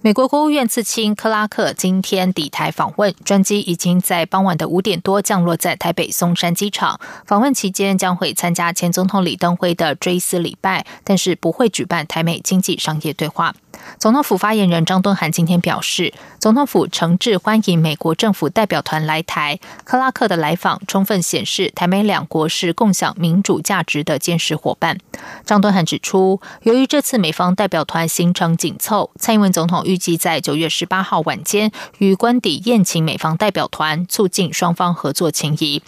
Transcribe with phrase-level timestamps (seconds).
[0.00, 7.00] 美国国务院次卿克拉克今天抵台访问，专机已经在傍晚的五点多降落在台北松山机场。
[7.26, 13.52] 访问期间将会参加前总统李登辉的追思礼拜，但是不会举办台美经济商业对话。
[13.98, 19.58] 总统府发言人张敦涵今天表示，总统府诚挚欢迎美国政府代表团来台。
[19.84, 24.98] 克拉克的来访充分显示台美两国是共享民主价值的坚实伙伴。
[25.44, 35.82] 张敦涵指出，由于这次美方代表团行程紧凑，蔡英文总统预计在九月十八号晚间与官邸宴请美方代表团，促进双方合作情谊。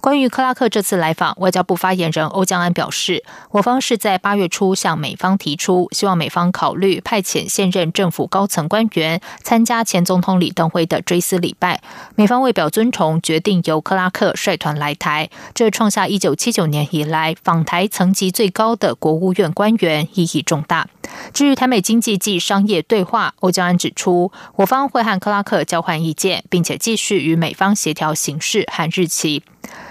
[0.00, 11.80] 关于克拉克这次来访，外交部发言人欧江安表示，我方是在八月初向美方提出，希望美方考虑派遣现任政府高层官员参加前总统李登辉的追思礼拜。
[12.14, 20.86] 美方为表尊崇，决定由克拉克率团来台，这创下一九七九年以来访台层级最高的国务院官员，意义重大。
[21.32, 29.42] 至于台美经济暨商业对话，欧江安指出，我方会和克拉克交换意见，并且继续与美方协调形式和日期。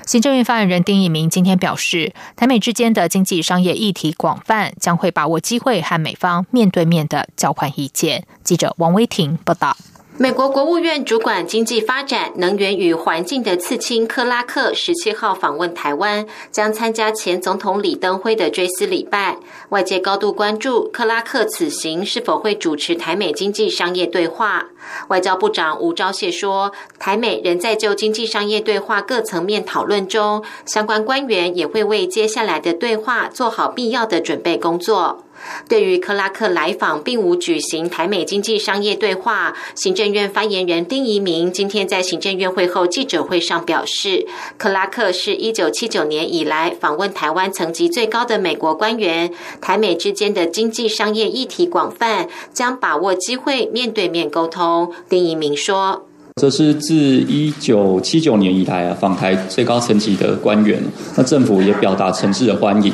[0.06, 8.26] 行政院发言人丁一明今天表示，台美之间的经济商业议题广泛，将会把握机会和美方面对面的交换意见。
[8.44, 9.78] 记者王威婷报道。
[10.19, 19.38] 美国国务院主管经济发展、能源与环境的次卿克拉克十七号访问台湾，将参加前总统李登辉的追思礼拜。
[19.69, 24.67] 外界高度关注克拉克此行是否会主持台美经济商业对话。
[25.08, 35.23] 外交部长吴钊燮说，台美仍在就经济商业对话各层面讨论中，相关官员也会为接下来的对话做好必要的准备工作。
[35.68, 44.26] 对于克拉克来访并无举行台美经济商业对话，行政院发言人丁仪明今天在行政院会后记者会上表示，
[44.58, 54.92] 克拉克是一九七九年以来访问台湾层级最高的美国官员，台美之间的经济商业议题广泛，将把握机会面对面沟通。
[55.09, 56.08] 丁仪明说。
[56.42, 60.82] 这是自一九七九年以来啊访台最高层级的官员，
[61.16, 62.92] 那政府也表达诚挚的欢迎。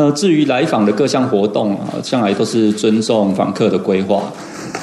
[0.00, 4.22] 呃，至于来访的各项活动啊，向来都是尊重访客的规划。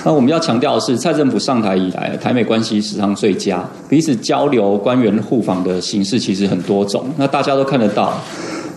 [0.05, 8.13] 那我们要强调的是，蔡政府上台以来，台美关系史上最佳，彼此交流、官员互访的形式其实很多种，那大家都看得到。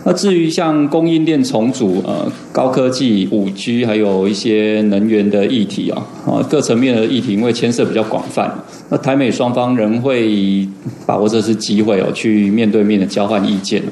[0.03, 8.51] 那至于像供应链重组、呃高科技、五 G，还有一些能源的议题啊，啊各层面的议题，因为牵涉比较广泛，
[8.89, 10.67] 那台美双方仍会
[11.05, 13.83] 把握这次机会哦，去面对面的交换意见。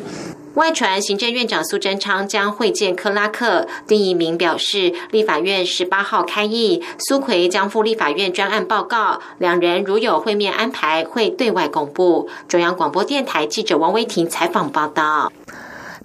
[0.59, 12.29] 外传行政院长苏贞昌将会见克拉克，丁一明表示，立法院十八号开议，苏奎将赴立法院专案报告，两人如有会面安排，会对外公布。
[12.49, 15.33] 中央广播电台记者王威婷采访报道。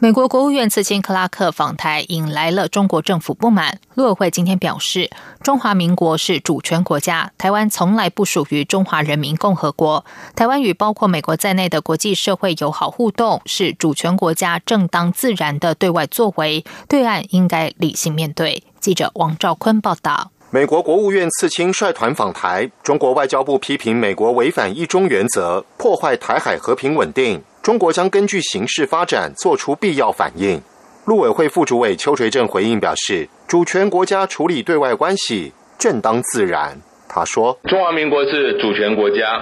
[0.03, 3.79] 美国国务院次卿克拉克访台，引来了中国政府不满。
[3.93, 5.09] 陆委会今天表示，
[5.41, 10.03] 中华民国是主权国家，台湾从来不属于中华人民共和国。
[10.35, 18.61] 台湾与包括美国在内的国际社会友好互动，是主权国家正当自然的对外作为，对岸应该理性面对。
[18.81, 20.31] 记者王兆坤报道。
[20.49, 27.41] 美国国务院次卿率团访台，中国外交部批评美国违反一中原则，破坏台海和平稳定。
[27.63, 30.62] 中国将根据形势发展做出必要反应。
[31.06, 36.78] 陆委会副主委邱垂正回应表示，主权国家处理对外关系正当自然。
[37.07, 39.41] 他说：“中华民国是主权国家，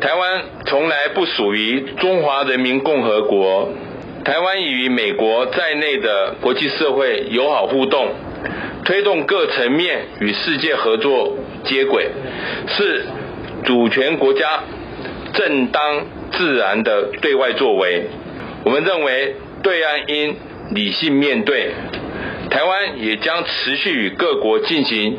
[0.00, 3.68] 台湾从来不属于中华人民共和国。
[4.24, 8.14] 台湾与美国在内的国际社会友好互动，
[8.86, 11.36] 推动各层面与世界合作
[11.66, 12.08] 接轨，
[12.68, 13.04] 是
[13.64, 14.62] 主权国家
[15.34, 18.08] 正当。”自然的对外作为，
[18.64, 20.36] 我们认为对岸应
[20.70, 21.72] 理性面对，
[22.50, 25.18] 台湾也将持续与各国进行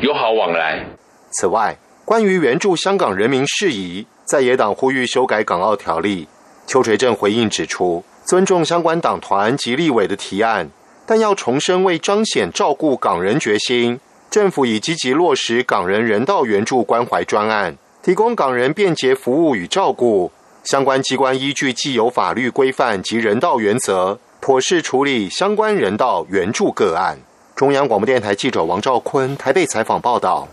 [0.00, 0.84] 友好往来。
[1.30, 6.28] 此外，关于援助香港人民事宜，在野党呼吁修改港澳条例。
[6.66, 10.70] 邱垂正回应指出，尊重相关党团及立委的提案，
[11.06, 14.00] 但要重申为彰显照顾港人决心，
[14.30, 20.32] 政府已积极落实港人人道援助关怀专案，提供港人便捷服务与照顾。
[20.66, 27.16] 相关机关依据既有法律规范及人道原则，妥善处理相关人道援助个案。
[27.54, 30.48] 中央广播电台记者王兆坤台北采访报道。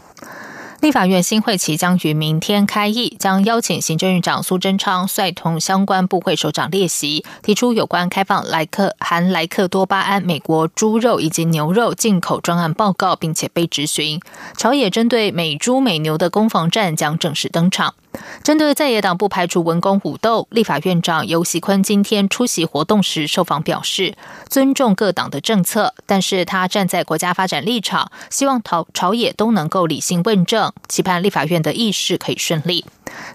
[0.81, 14.19] 立法院新会期将于明天开议，将邀请行政院长苏贞昌率同相关部会首长列席，提出有关开放莱克含莱克多巴胺美国猪肉以及牛肉进口专案报告，并且被质询。
[14.55, 17.95] 朝野针对美猪美牛的攻防战将正式登场。
[18.43, 24.15] 针对在野党不排除文攻武斗，立法院长游锡坤今天出席活动时受访表示，
[24.49, 32.85] 尊重各党的政策，但是他站在国家发展立场，希望朝朝野都能够理性问政，期盼立法院的议事可以顺利。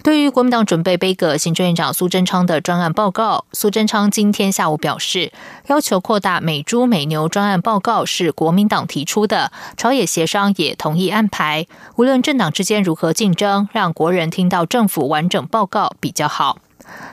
[0.03, 5.31] 对于国民党准备背阁行政院长苏贞昌的专案报告，苏贞昌今天下午表示，
[5.67, 11.67] 要求扩大美猪美牛专案报告是国民党提出的，朝野协商也同意安排。
[11.95, 16.59] 无论政党之间如何竞争，让国人听到政府完整报告比较好。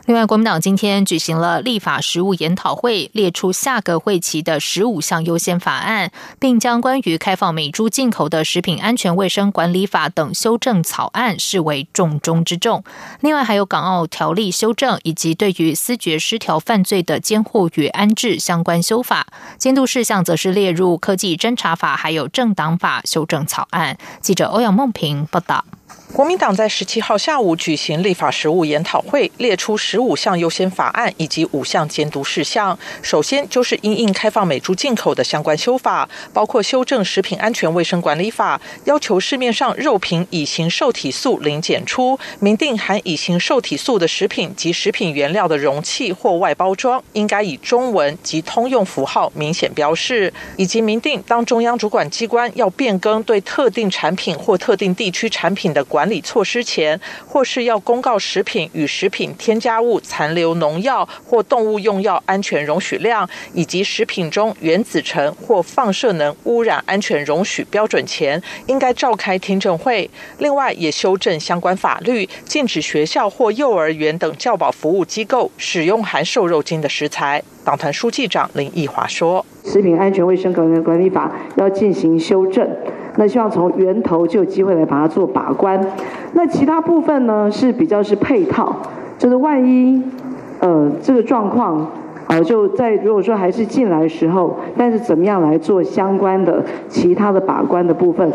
[0.05, 12.85] 另外，国民党今天举行了立法实务研讨会，列出下个会期的十五项优先法案，并将关于开放美猪进口的食品安全卫生管理法等修正草案视为重中之重。
[13.19, 19.27] 另外，还有港澳条例修正，以及对于思觉失调犯罪的监护与安置相关修法。
[19.57, 23.97] 监督事项则是列入科技侦查法，还有政党法修正草案。
[24.21, 25.65] 记者欧阳梦平报道。
[26.13, 32.77] 国民党在十七号下午举行立法实务研讨会，列出十五项优先法案以及五项监督事项。
[33.01, 70.09] 首先就是因应开放美猪进口的相关修法，包括修正食品安全卫生管理法，要求市面上肉品乙型受体素零检出，明定含乙型受体素的食品及食品原料的容器或外包装应该以中文及通用符号明显标示，以及明定当中央主管机关要变更对特定产品或特定地区产品的管理措施前，或是要公告食品与食品添加物残留农药或动物用药安全容许量，以及食品中原子尘或放射能污染安全容许标准前，应该召开听证会。
[70.39, 77.41] 另外，也修正相关法律，禁止学校或幼儿园等教保服务机构使用含瘦肉精的食材。
[77.63, 82.69] 党团书记长林奕华说：“食品安全卫生管理法要进行修正。”
[83.17, 85.79] 那希望从源头就有机会来把它做把关，
[86.33, 88.75] 那其他部分呢是比较是配套，
[89.17, 90.03] 就是万一
[90.59, 91.87] 呃这个状况
[92.27, 98.31] 啊就在如果说还是进来的时候，但是怎么样来做相关的其他的把关的部分。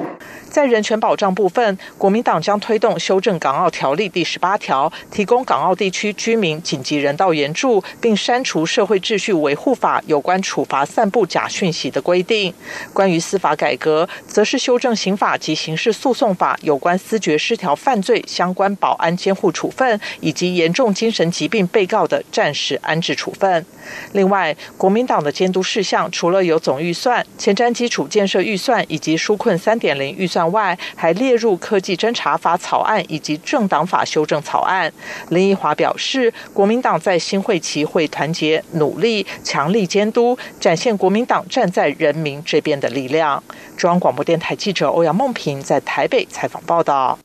[0.50, 12.52] 在人权保障部分，国民党将推动修正《港澳条例》第十八条，提供港澳地区居民紧急人道援助，并删除《社会秩序维护法》有关处罚散布假讯息的规定。
[12.92, 23.64] 关于司法改革，则是修正刑法及刑事诉讼法有关思觉失调犯罪相关保安监护处分，以及严重精神疾病被告的暂时安置处分。
[24.12, 30.39] 另外，国民党的监督事项除了有总预算、前瞻基础建设预算以及纾困三点零预算。
[30.52, 34.92] 外还列入科技侦查法草案以及政党法修正草案。
[35.30, 43.42] 林奕华表示，国民党在新会期会团结努力，强力监督，展现国民党站在人民这边的力量。
[43.76, 47.18] 中央广播电台记者欧阳梦平在台北采访报道。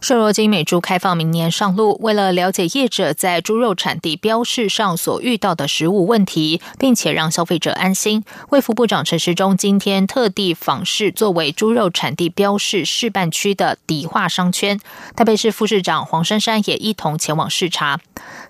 [0.00, 14.80] 瘦肉精美猪开放明年上路，为了了解业者在猪肉产地标示上所遇到的食物问题，并且让消费者安心，卫福部长陈时中今天特地访视作为猪肉产地标示示范区的迪化商圈，
[15.16, 17.98] 台北市副市长黄珊珊也一同前往视察。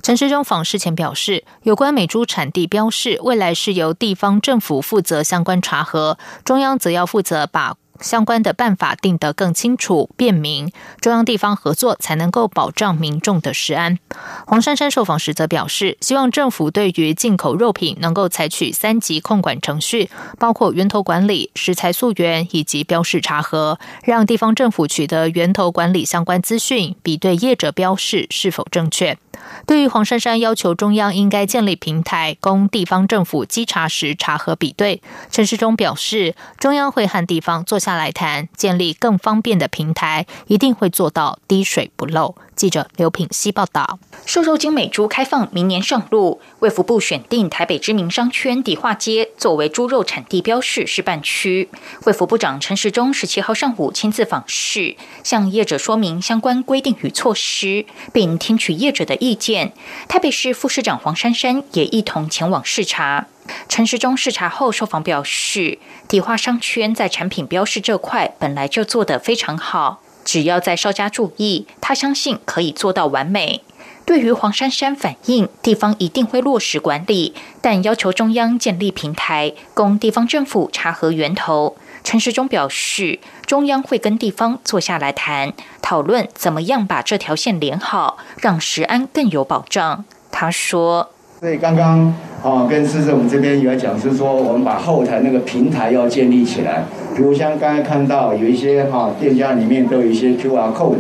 [0.03, 7.77] 陈时中访视前表示，有关美猪产地标示，未来是由地方政府负责相关查核，中央则要负责把。
[8.01, 13.99] 相关的办法定得更清楚、便民，中央地方合作才能够保障民众的食安。
[14.47, 29.19] 黄珊珊受访时则表示，希望政府对于进口肉品能够采取三级控管程序，包括源头管理、食材溯源以及标示查核，让地方政府取得源头管理相关资讯，比对业者标示是否正确。
[29.67, 35.01] 对于黄珊珊要求中央应该建立平台，供地方政府稽查时查核比对，
[35.31, 42.35] 陈世忠表示，中央会和地方坐下下来谈，建立更方便的平台，一定会做到滴水不漏。
[42.55, 51.71] 记者刘品希报道：瘦肉精美猪开放明年上路，卫福部选定台北知名商圈迪化街作为猪肉产地标示示范区。
[52.05, 59.73] 卫福部长陈时中十七号上午亲自访视，向业者说明相关规定与措施，并听取业者的意见。
[60.07, 63.29] 台北市副市长黄珊珊也一同前往视察。
[63.69, 70.01] 陈时中视察后受访表示，底化商圈在产品标示这块本来就做得非常好。
[70.25, 73.63] 只要再稍加注意，他相信可以做到完美。
[74.05, 81.77] 对于黄珊珊反映，地方一定会落实管理，但要求中央建立平台，供地方政府查核源头。
[82.05, 85.53] 陈时中表示，中央会跟地方坐下来谈，
[85.83, 90.05] 讨论怎么样把这条线连好，让食安更有保障。
[90.31, 91.11] 他说
[91.41, 96.83] ：“所以刚刚啊，跟市政府这边有讲，是说我们把后台那个平台要建立起来，
[97.15, 100.97] 比如像刚才看到有一些哈店家里面都有一些 QR code。”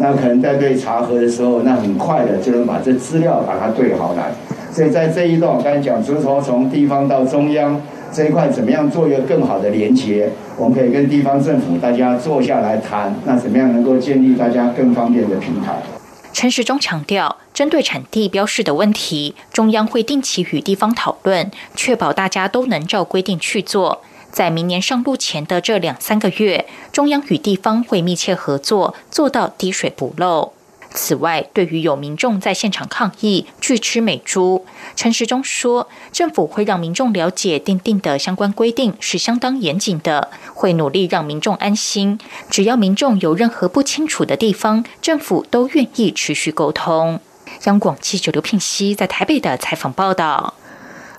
[0.00, 4.30] 那可能在对查核的时候，那很快的就能把这资料把它对好来。
[4.70, 7.80] 所以在这一段我刚才讲，就是说从地方到中央
[8.12, 10.28] 这一块，怎么样做一个更好的连接？
[10.56, 15.97] 我们可以跟地方政府大家坐下来谈，那怎么样能够建立大家更方便的平台？
[16.38, 24.02] 陈时中强调，针对产地标示的问题，中央会定期与地方讨论，确保大家都能照规定去做。
[24.30, 30.52] 在明年上路前的这两三个月，中央与地方会密切合作，做到滴水不漏。
[30.90, 34.64] 此外，对于有民众在现场抗议拒吃美猪，
[34.96, 42.18] 陈时中说，政府会让民众了解定定的相关规定是相当严谨的，会努力让民众安心。
[42.50, 47.20] 只要民众有任何不清楚的地方，政府都愿意持续沟通。
[47.64, 50.54] 央广记者刘聘熙在台北的采访报道。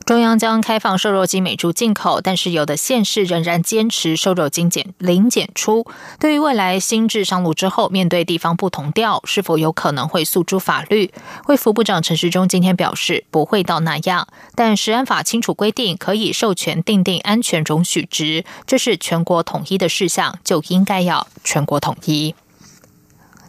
[0.10, 5.86] 中央将开放瘦肉精美猪进口，但是有的县市仍然坚持瘦肉精减零检出。
[6.20, 11.14] 对于未来新制上路之后，面对地方不同调，是否有可能会诉诸法律？
[11.46, 22.34] 卫福部长陈时中今天表示，不会到那样，但食安法清楚规定可以授权定定安全容许值，这是全国统一的事项，就应该要全国统一。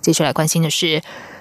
[0.02, 1.00] 接下来关心的是。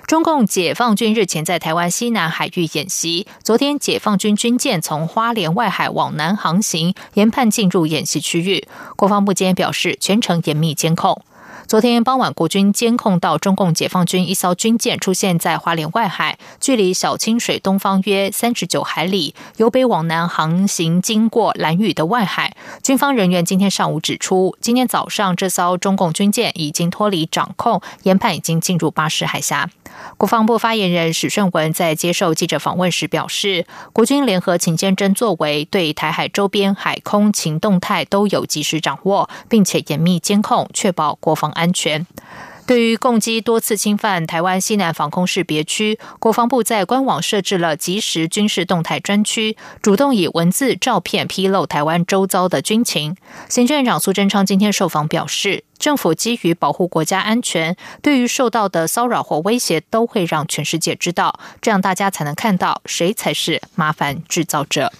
[0.09, 3.27] 中共解放军日前在台湾西南海域演习。
[3.43, 8.67] 昨天，解放军军舰从花莲外海往南航行，研判进入演习区域。
[8.95, 11.21] 国防部今天表示，全程严密监控。
[11.69, 22.55] 昨天傍晚，国军监控到中共解放军一艘军舰出现在花莲外海，距离小清水东方约三十九海里，由北往南航行，经过蓝屿的外海。
[22.81, 29.69] 军方人员今天上午指出，今天早上这艘中共军舰已经脱离掌控，研判已经进入巴士海峡。
[30.17, 42.07] 国防部发言人史顺文在接受记者访问时表示，国军联合勤监侦作为，对台海周边海空情动态都有及时掌握，并且严密监控，确保国防安全。
[42.65, 53.15] 对于共机多次侵犯台湾西南防空识别区，国防部在官网设置了即时军事动态专区，主动以文字、照片披露台湾周遭的军情。
[53.49, 64.93] 行政院长苏贞昌今天受访表示，政府基于保护国家安全，对于受到的骚扰或威胁，都会让全世界知道，这样大家才能看到谁才是麻烦制造者。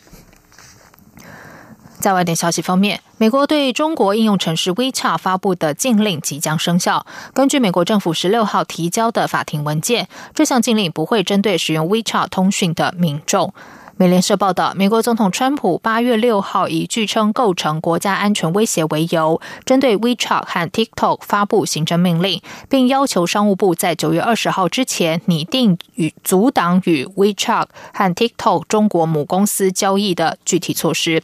[1.99, 7.05] 在外电消息方面，美国对中国应用程式 WeChat 发布的禁令即将生效。
[7.33, 13.53] 根据美国政府十六号提交的法庭文件，这项禁令不会针对使用 WeChat 通讯的民众。
[13.97, 31.21] 美联社报道，美国总统川普八月六号以据称构成国家安全威胁为由，针对 WeChat 和 TikTok 发布行政命令，并要求商务部在九月二十号之前拟定与阻挡与 WeChat 和 TikTok 中国母公司交易的具体措施。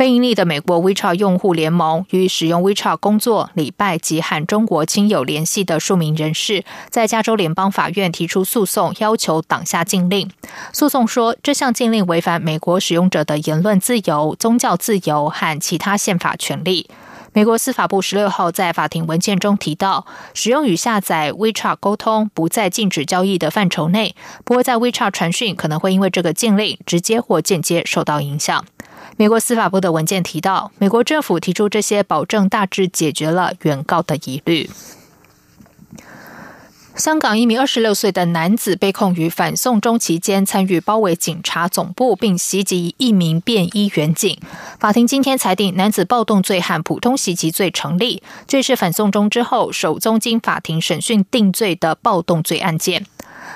[0.00, 10.30] 非盈利的美国 WeChat 用户联盟与使用 WeChat 工作、礼拜及和中国亲友联系的数名人士，在加州联邦法院提出诉讼，要求挡下禁令。
[10.72, 16.88] 诉讼说，这项禁令违反美国使用者的言论自由、宗教自由和其他宪法权利。
[17.34, 24.14] 美国司法部十六号在法庭文件中提到，使用与下载 WeChat 沟通不在禁止交易的范畴内，
[24.46, 28.64] 不过在 WeChat 传讯可能会因为这个禁令直接或间接受到影响。
[29.20, 34.70] 美国司法部的文件提到，美国政府提出这些保证，大致解决了原告的疑虑。
[36.96, 44.38] 香港一名二十六岁的男子被控于反送中期间参与包围警察总部并袭击一名便衣员警。
[44.78, 53.04] 法庭今天裁定，男子暴动罪和普通袭击罪成立，这是反送中之后首宗经法庭审讯定罪的暴动罪案件。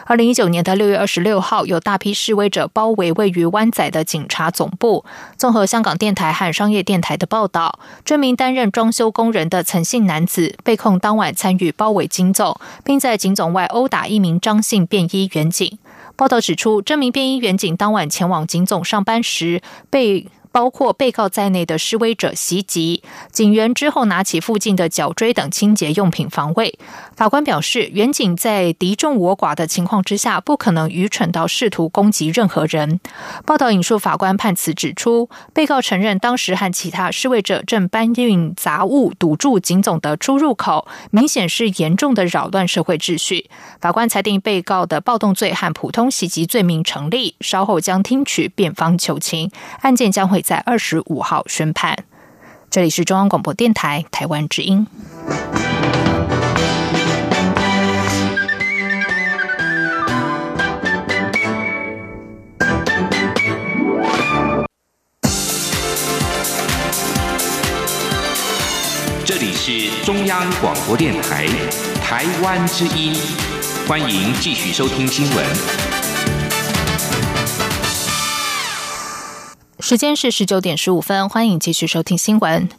[0.07, 5.03] 二零一九年的六月二十六号，有大批示威者包围位于湾仔的警察总部。
[5.39, 15.79] 综合香港电台和商业电台的报道，这名担任装修工人的陈姓男子被控当晚参与包围警总，并在警总外殴打一名张姓便衣员警。
[16.17, 20.27] 报道指出，这名便衣员警当晚前往警总上班时被。
[20.55, 26.79] 包括被告在内的示威者袭击，警员之后拿起附近的脚锥等清洁用品防卫。
[27.17, 33.01] 法官表示，远警在敌众我寡的情况之下，不可能愚蠢到试图攻击任何人。
[33.45, 43.51] 报道引述法官判词指出，被告承认当时和其他示威者正搬运杂物堵住警总的出入口，明显是严重的扰乱社会秩序。
[43.81, 52.05] 法官裁定被告的暴动罪和普通袭击罪名成立，稍后将听取辩方求情，案件将会在二十五号宣判。
[52.71, 54.87] 这里是中央广播电台台湾之音。
[69.25, 71.47] 这里是中央广播电台
[72.03, 73.15] 台湾之音，
[73.89, 75.84] 欢迎继续收听新闻。
[79.87, 82.71] 时间是十九点十五分，欢迎继续收听新闻。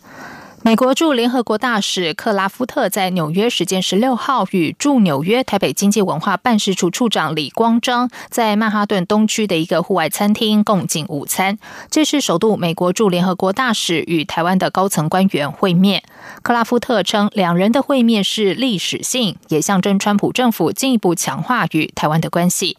[0.63, 11.59] 美国驻联合国大使克拉夫特在纽约时间十六号与驻纽约台北经济文化办事处处长李光章在曼哈顿东区的一个户外餐厅共进午餐。
[11.91, 16.01] 这是首度美国驻联合国大使与台湾的高层官员会面。
[16.41, 22.77] 克拉夫特称，两人的会面是历史性，也象征川普政府进一步强化与台湾的关系。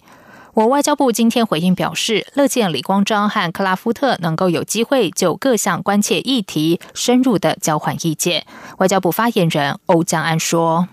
[0.57, 8.45] 我外交部今天回应表示，乐见李光章和克拉夫特能够有机会就各项关切议题深入的交换意见。
[8.79, 10.89] 外交部发言人欧江安说：“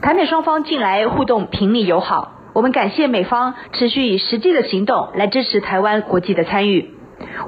[0.00, 6.88] 台美双方近来互动频密友好，我们感谢美方持续以实际的行动来支持台湾国际的参与。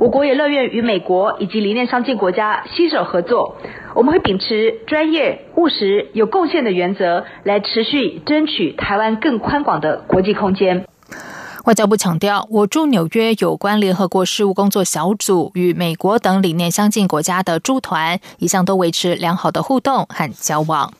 [0.01, 3.57] 我国也乐愿与美国以及理念相近国家携手合作。
[3.95, 10.85] 我们会秉持专业、务实、有贡献的原则，来持续争取台湾更宽广的国际空间。”
[11.65, 20.93] 外交部强调，我驻纽约有关联合国事务工作小组与美国等理念相近国家的驻团一向都维持良好的互动和交往。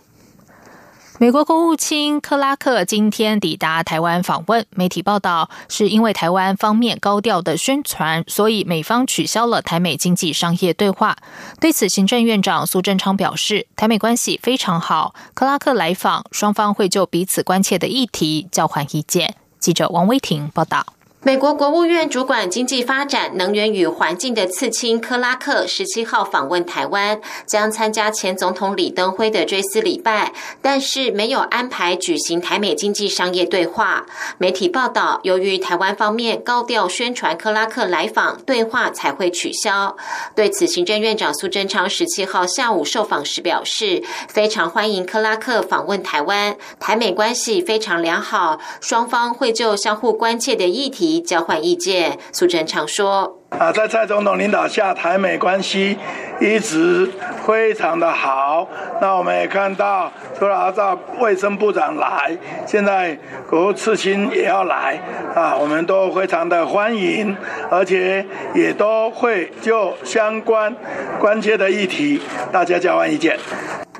[1.19, 11.17] 美国国务卿克拉克今天抵达台湾访问，媒体报道是因为台湾方面高调的宣传，所以美方取消了台美经济商业对话。
[11.61, 19.35] 对此，行政院长苏贞昌表示，台美关系非常好，克拉克来访，双方会就彼此关切的议题交换意见。
[19.63, 20.85] 记者王威婷报道。
[21.25, 34.05] 美国国务院主管经济发展、能源与环境的次卿克拉克十七号访问台湾，将参加前总统李登辉的追思礼拜，但是没有安排举行台美经济商业对话。
[34.39, 39.97] 媒体报道，由于台湾方面高调宣传克拉克来访，对话才会取消。
[40.35, 51.12] 对此，行政院长苏贞昌十七号下午受访时表示，非常欢迎克拉克访问台湾，台美关系非常良好，双方会就相互关切的议题。
[51.21, 55.97] 交换意见，苏贞昌说：“啊，在蔡总统领导下，台美关系
[56.41, 57.11] 一直
[57.47, 58.69] 非常的好。
[59.01, 65.01] 那我们也看到，除了阿照卫生部长来，现在国务次卿也要来
[65.35, 67.37] 啊，我们都非常的欢迎，
[67.71, 70.75] 而且也都会就相关
[71.19, 72.21] 关切的议题，
[72.51, 73.39] 大家交换意见。”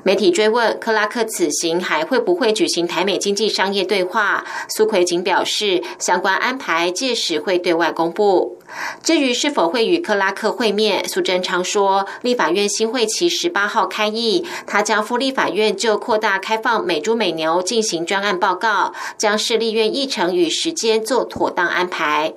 [0.03, 8.57] 媒体追问克拉克此行还会不会举行台美经济商业对话，苏奎仅表示，相关安排届时会对外公布。
[9.01, 22.33] 至于是否会与克拉克会面，苏贞昌说，立法院新会期十八号开议，他将赴立法院就扩大开放美猪美牛进行专案报告，将市立院议程与时间做妥当安排。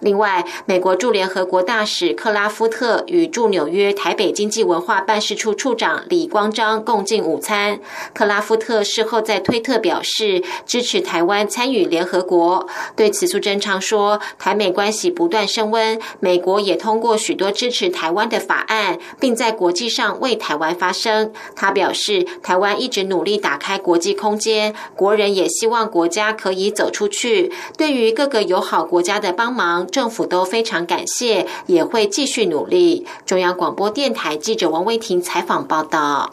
[0.00, 7.78] 另外，美国驻联合国大使克拉夫特与驻纽约台北经济文化办事处处长李光章共进午餐。
[8.14, 12.66] 克拉夫特事后在推特表示支持台湾参与联合国。
[12.96, 21.30] 对此，苏贞昌说，台美关系不断升温，美国也通过许多支持台湾的法案，并在国际上为台湾发声。
[21.54, 27.52] 他表示，台湾一直努力打开国际空间，国人也希望国家可以走出去。
[27.76, 29.86] 对于各个友好国家的帮忙。
[29.90, 33.06] 政府都非常感谢，也会继续努力。
[33.26, 36.30] 中央广播电台记者王威婷采访报道。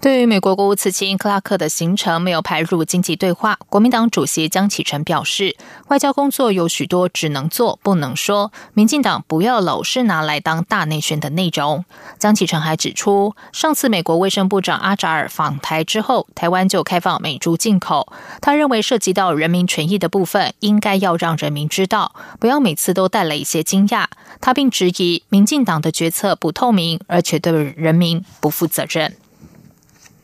[0.00, 5.54] 对于美国国务次卿克拉克的行程没有排入经济对话，国民党主席江启臣表示，
[5.88, 11.84] 外交工作有许多只能做不能说，民进党不要老是拿来当大内宣的内容。
[12.18, 18.10] 江启臣还指出，上次美国卫生部长阿扎尔访台之后，台湾就开放美猪进口。
[18.40, 24.06] 他认为涉及到人民权益的部分，应该要让人民知道，不要每次都带来一些惊讶。
[24.40, 29.14] 他并质疑民进党的决策不透明，而且对人民不负责任。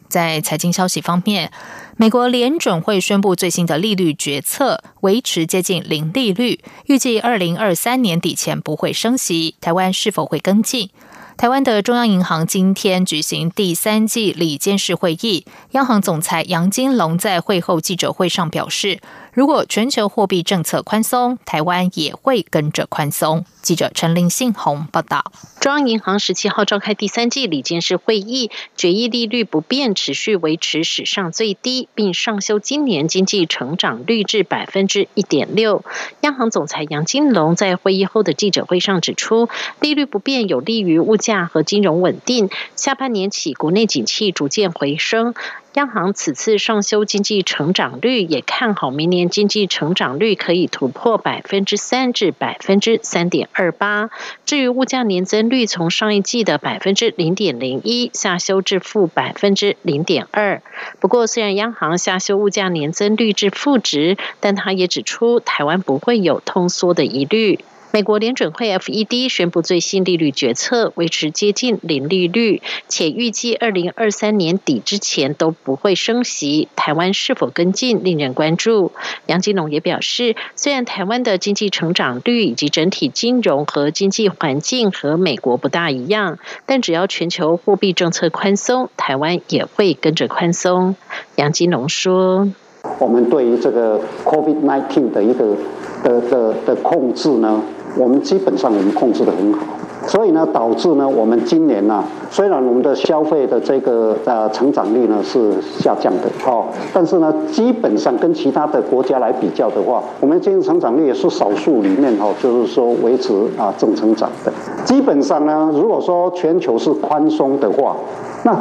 [0.09, 1.51] 在财经消息方面，
[1.97, 9.55] 美国联准会宣布最新的利率决策，维持接近零利率，预计二零二三年底前不会升息。
[9.61, 10.91] 台湾是否会跟进？
[11.37, 19.01] 台湾的中央银行今天举行第三季理监事会议，央行总裁杨金龙在会后记者会上表示。
[19.37, 23.45] 如果全球货币政策宽松，台湾也会跟着宽松。
[23.61, 25.31] 记者陈林信宏报道。
[25.61, 35.85] 中央银行十七号召开第三季理监事会议，决议利率不变，持续维持史上最低，并上修今年经济成长率至百分之一点六。
[36.23, 42.49] 央行总裁杨金龙在会议后的记者会上指出，利率不变有利于物价和金融稳定。
[42.75, 45.35] 下半年起，国内景气逐渐回升。
[45.77, 54.09] 央行此次上修经济成长率，也看好明年经济成长率可以突破百分之三至百分之三点二八。
[54.47, 60.63] 至于物价年增率，从上一季的百分之零点零一下修至负百分之零点二。
[60.99, 67.61] 不过，虽然央行下修物价年增率至负值，但他也指出，台湾不会有通缩的疑虑。
[67.93, 76.69] 美国联准会 （FED） 宣布最新利率决策，维持接近零利率，且预计二零二三年底之前都不会升息。
[76.77, 78.93] 台湾是否跟进，令人关注。
[79.27, 90.97] 杨金龙也表示，虽然台湾的经济成长率以及整体金融和经济环境和美国不大一样，但只要全球货币政策宽松，台湾也会跟着宽松。
[91.37, 92.53] 杨金龙说
[93.01, 95.57] ：“我们对于这个 COVID-19 的一个
[96.05, 97.63] 的的的控制呢？”
[97.97, 99.61] 我们基本上我们控制的很好，
[100.07, 114.53] 所以呢，导致呢，我们今年呢，虽然我们的消费的这个呃成长率呢是下降的，哦，但是呢，基本上跟其他的国家来比较的话，我们经济成长率也是少数里面哈，就是说维持啊正成长的。
[114.85, 117.97] 基本上呢，如果说全球是宽松的话，
[118.45, 118.57] 那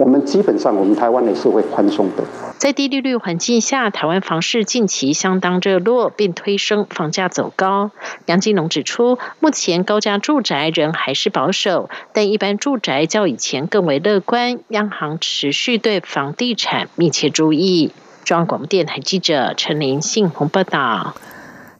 [0.00, 2.24] 我们基本上我们台湾也是会宽松的。
[2.56, 7.90] 在低利率环境下，台湾房市近期相当热络，并推升房价走高。
[8.24, 14.60] 杨金龙指出，目前高价住宅仍还是保守，但一般住宅较以前更为乐观。
[14.68, 17.92] 央行持续对房地产密切注意。
[18.24, 21.14] 中央广播电台记者陈林信鸿报道。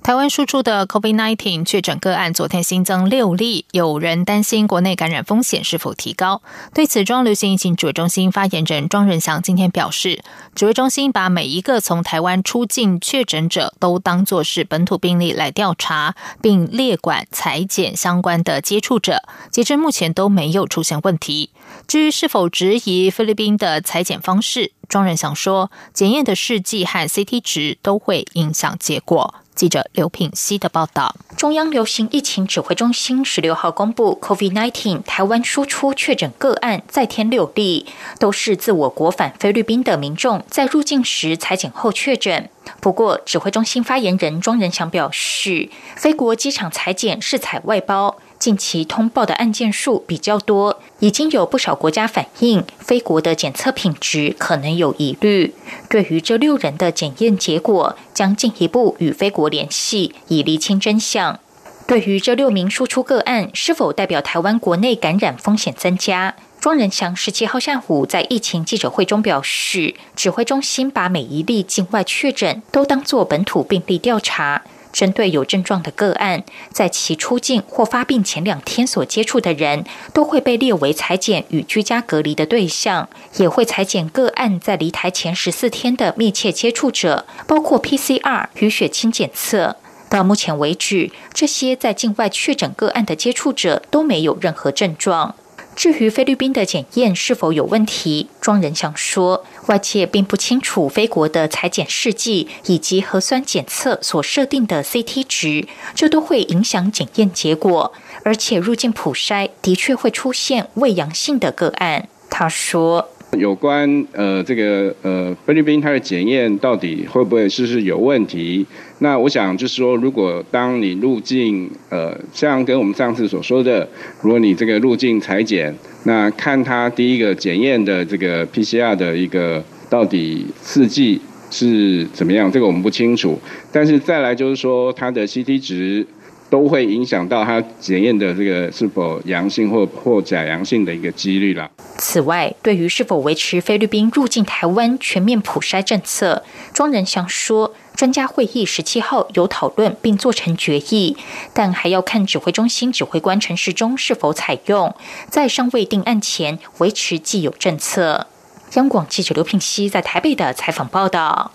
[0.03, 6.41] 台湾输出的 COVID-19 确诊个案昨天新增六例，有人担心国内感染风险是否提高？
[6.73, 10.23] 对此，中流行疫情指挥中心发言人庄仁祥今天表示，
[10.55, 21.51] 指挥中心把每一个从台湾出境确诊者都当作是本土病例来调查，并列管裁剪相关的接触者，截至目前都没有出现问题。
[21.87, 29.35] 至于是否质疑菲律宾的裁剪方式，庄仁祥说，检验的试剂和 CT 值都会影响结果。
[29.61, 37.85] 记者刘品希的报道：中央流行疫情指挥中心十六号公布，COVID-19 台湾输出确诊个案再添六例，
[38.19, 42.49] 都是自我国返菲律宾的民众在入境时裁剪后确诊。
[42.81, 48.17] 不过，指挥中心发言人庄仁祥表示，飞国机场裁剪是采外包。
[48.41, 55.55] 近期通报的案件数比较多，已经有不少国家反映非国的检测品质可能有疑虑。
[55.91, 61.39] 对于这六人的检验结果，将进一步与非国联系，以厘清真相。
[61.87, 74.63] 对于这六名输出个案是否代表台湾国内感染风险增加，庄仁祥十七号下午在疫情记者会中表示，指挥中心把每一例境外确诊都当作本土病例调查。
[74.93, 89.77] 针对有症状的个案，在其出境或发病前两天所接触的人，都会被列为裁剪与居家隔离的对象，也会裁剪个案在离台前十四天的密切接触者，包括 PCR 与血清检测。
[90.09, 95.37] 到目前为止，这些在境外确诊个案的接触者都没有任何症状。
[95.77, 107.93] 至于菲律宾的检验是否有问题，庄仁祥说，外界并不清楚菲国的裁剪试剂以及核酸检测所设定的 CT 值，这都会影响检验结果。
[108.25, 112.09] 而且入境普筛的确会出现未阳性的个案。
[112.29, 113.09] 他说。
[113.39, 118.67] 有关呃这个呃菲律宾它的检验到底会不会是不是有问题？
[118.99, 123.89] 那我想就是说，如果当你入境呃像跟我们上次所说的，
[124.21, 133.39] 如果你这个入境裁剪，那看它第一个检验的这个 PCR 的一个到底试剂是怎么样，这个我们不清楚。
[133.73, 136.07] 但是再来就是说它的 CT 值。
[136.51, 141.71] 都会影响到它检验的这个是否阳性或或假阳性的一个几率了。
[141.97, 146.43] 此外，对于是否维持菲律宾入境台湾全面普筛政策，
[146.75, 151.17] 庄仁祥说，专家会议十七号有讨论并做成决议，
[151.53, 154.95] 但还要看指挥中心指挥官陈时中是否采用，
[155.29, 158.27] 在尚未定案前维持既有政策。
[158.75, 161.53] 央广记者刘品熙在台北的采访报道。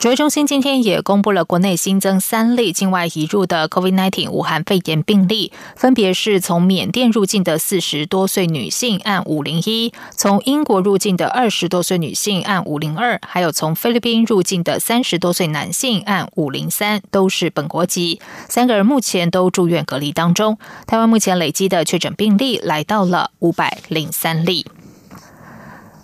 [0.00, 18.22] 指挥中心今天也公布了国内新增三例境外移入的 COVID-19 武汉肺炎病例，分别是从缅甸入境的四十多岁女性按五零一，从英国入境的二十多岁女性按五零二，还有从菲律宾入境的三十多岁男性按五零三，都是本国籍。
[18.48, 20.56] 三个人目前都住院隔离当中。
[20.86, 24.64] 台湾目前累积的确诊病例来到了五百零三例。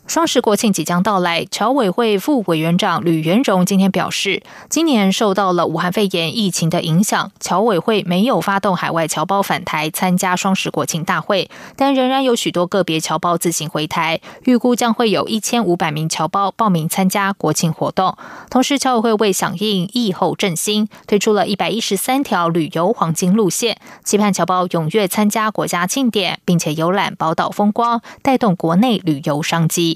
[0.07, 18.17] 双十国庆即将到来，侨委会副委员长吕元荣今天表示，今年受到了武汉肺炎疫情的影响，侨委会没有发动海外侨胞返台参加双十国庆大会，但仍然有许多个别侨胞自行回台，预估将会有一千五百名侨胞报名参加国庆活动。
[18.49, 29.96] 同时，侨委会为响应疫后振兴，推出了一百一十三条旅游黄金路线，期盼侨胞踊跃参加国家庆典，并且游览宝岛风光，带动国内旅游商机。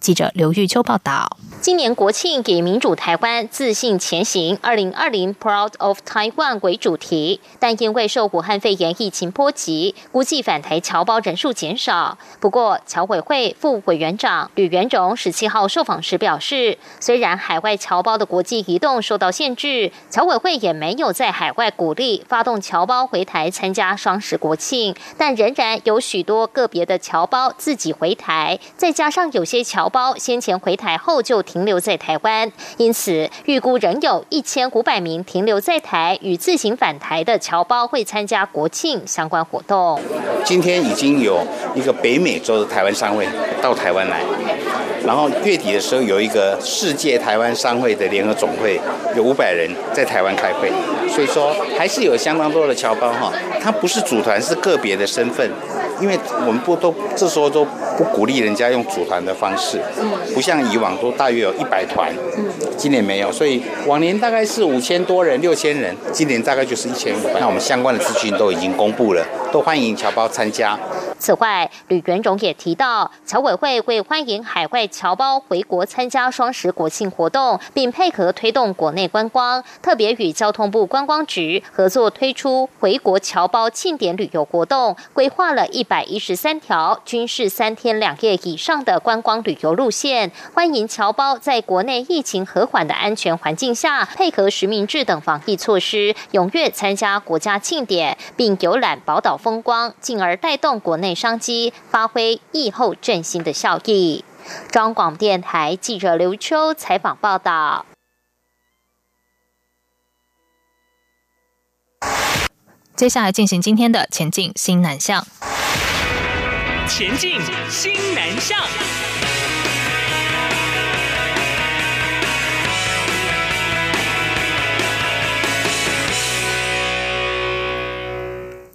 [0.00, 1.36] 记者刘玉秋报道。
[1.60, 12.16] 今年国庆以“民主台湾，自信前行 ”（2020 Proud of Taiwan） 为主题，但因为受武汉肺炎疫情波及，估计返台侨胞人数减少。
[12.40, 31.40] 不过，侨委会副委员长吕元荣十七号受访时表示，虽然海外侨胞的国际移动受到限制，侨委会也没有在海外鼓励发动侨胞回台参加双十国庆，但仍然有许多个别的侨胞自己回台，再加上有些侨胞先前回台后就。
[31.50, 40.00] 停留在台湾，因此预估仍有一千五百名停留在台与自行返台的侨胞会参加国庆相关活动。
[40.44, 43.26] 今天已经有一个北美洲的台湾商会
[43.60, 44.22] 到台湾来，
[45.06, 48.80] 然后月底的时候有一个世界台湾商会的联合总会，
[49.16, 50.70] 有五百人在台湾开会，
[51.08, 55.50] 所以说还是有相当多的侨胞哈，他不是组团，是个别的身份。
[56.00, 57.62] 因为我们不都这时候都
[57.98, 59.78] 不鼓励人家用组团的方式，
[60.34, 62.10] 不像以往都大约有一百团，
[62.74, 67.18] 今年没有，所以往年大概是五千多人、六千人，今年大概就是一千五。
[67.38, 70.78] 那我们相关的资讯都已经公布了，都欢迎侨胞参加。
[71.20, 101.09] 此外，吕元荣也提到，侨委会会欢迎海外侨胞回国参加双十国庆活动，并配合推动国内观光，特别与交通部观光局合作推出回国侨胞庆典旅游活动，规划了一百一十三条，均是三天两夜以上的观光旅游路线，欢迎侨胞在国内疫情和缓的安全环境下，配合实名制等防疫措施，踊跃参加国家庆典，并游览宝岛风光，进而带动国内。
[101.14, 104.24] 商机发挥疫后振兴的效益。
[104.70, 107.86] 中广电台记者刘秋采访报道。
[112.96, 115.26] 接下来进行今天的前进新南向。
[116.86, 118.99] 前进新南向。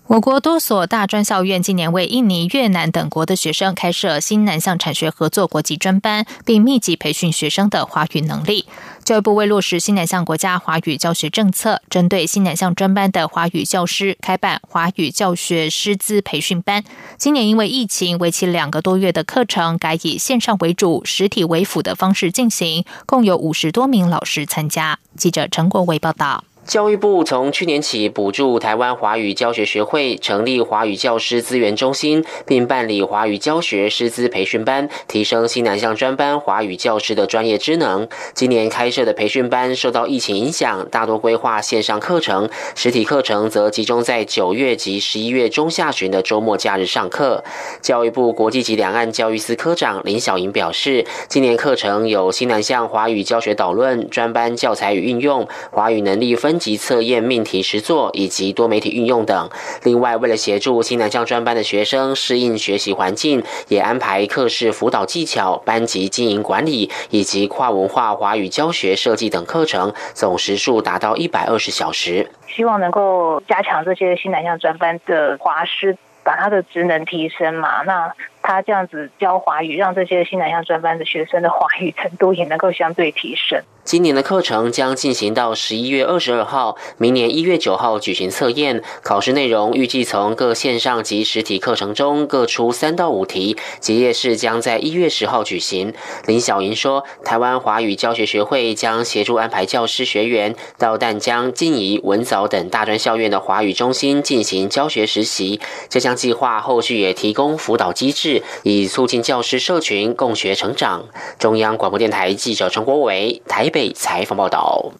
[0.07, 8.67] 我国多所大专校院今年为印尼、越南等国的学生开设新南向产学合作国际专班，并密集培训学生的华语能力。
[9.03, 16.83] 教育部为落实新南向国家华语教学政策，针对新南向专班的华语教师开办华语教学师资培训班。
[17.17, 24.99] 今年因为疫情，为期两个多月的课程改以线上为主、实体为辅的方式进行，共有五十多名老师参加。
[25.17, 26.43] 记者陈国伟报道。
[26.65, 38.07] 教育部从去年起补助台湾华语教学学会成立华语教师资源中心，并办理华语教学师资培训班，提升新南向专班华语教师的专业知能。
[38.33, 47.43] 今年开设的培训班受到疫情影响，大多规划线上课程，实体课程则集中在九月及十一月中下旬的周末假日上课。
[47.79, 56.54] 教育部国际级两岸教育司科长林小莹表示，今年课程有新南向华语教学导论、专班教材与运用、华语能力分。
[56.59, 59.49] 级测验命题实作以及多媒体运用等。
[59.83, 72.29] 另外，为了协助新南向专班的学生适应学习环境，也安排课室辅导技巧、班级经营管理以及跨文化华语教学设计等课程，总时数达到一百二十小时。
[72.47, 77.83] 希望能够加强这些新南向专班的华师，把他的职能提升嘛。
[77.83, 78.13] 那
[78.47, 83.59] 他这样子教华语，让这些新南向专班的学生的华语程度也能够相对提升。
[83.83, 88.83] 今年的课程将进行到十一月二十二号，明年一月九号举行测验。
[89.03, 95.93] 考试内容预计从各线上及实体课程中各出三到五题，结业式将在一月十号举行。
[96.27, 105.59] 林小莹说，台湾华语教学学会将协助安排教师学员到淡江、静宜、文藻等大专校院的华语中心进行教学实习。
[105.89, 108.34] 这项计划后续也提供辅导机制。
[108.63, 111.05] 以促进教师社群共学成长。
[111.39, 114.91] 中央广播电台记者陈国伟台北采访报道。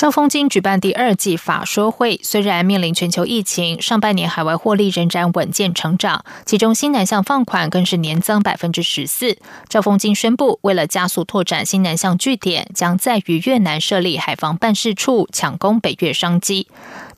[0.00, 9.36] 兆丰金举办第二季法说会，虽然面临全球疫情，上半年海外获利仍然稳健成长，其中新南向放款更是年增百分之十四。
[9.68, 16.66] 兆丰金宣布，为了加速拓展新南向据点，将在于越南设立海防办事处，抢攻北越商机。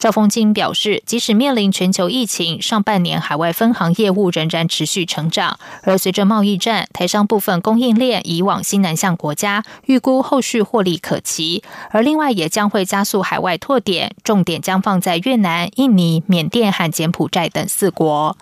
[0.01, 5.61] 赵丰金表示，即使面临全球疫情，上半年海外分行业务仍然持续成长。
[5.85, 11.63] 而随着贸易战，台商部分供应链移往新南向国家，预估后续获利可期。
[11.93, 18.35] 而另外也将会加速海外拓点，重点将放在越南、印尼、缅甸和柬埔寨等四国。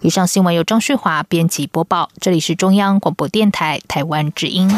[0.00, 4.68] 以上新闻由张旭华编辑播报，这里是中央广播电台台湾之音。